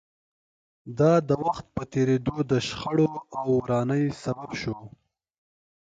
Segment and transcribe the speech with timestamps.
[0.99, 3.09] دا د وخت په تېرېدو د شخړو
[3.39, 4.83] او ورانۍ سبب شوه